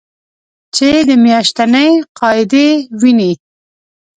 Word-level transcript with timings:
چې 0.75 0.89
د 1.07 1.09
میاشتنۍ 1.25 1.89
قاعدې 2.19 2.67
وینې 2.99 3.31